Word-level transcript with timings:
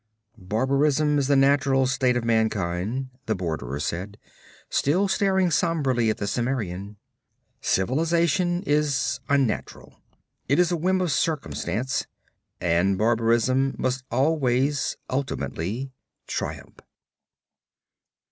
'Barbarism 0.35 1.19
is 1.19 1.27
the 1.27 1.35
natural 1.35 1.85
state 1.85 2.17
of 2.17 2.23
mankind,' 2.25 3.09
the 3.27 3.35
borderer 3.35 3.79
said, 3.79 4.17
still 4.67 5.07
staring 5.07 5.51
somberly 5.51 6.09
at 6.09 6.17
the 6.17 6.25
Cimmerian. 6.25 6.97
'Civilization 7.61 8.63
is 8.63 9.19
unnatural. 9.29 10.01
It 10.49 10.57
is 10.57 10.71
a 10.71 10.75
whim 10.75 11.01
of 11.01 11.11
circumstance. 11.11 12.07
And 12.59 12.97
barbarism 12.97 13.75
must 13.77 14.03
always 14.09 14.97
ultimately 15.07 15.91
triumph.' 16.25 16.79